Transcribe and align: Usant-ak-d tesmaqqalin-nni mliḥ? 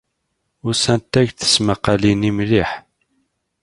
Usant-ak-d 0.69 1.37
tesmaqqalin-nni 1.39 2.31
mliḥ? 2.37 2.69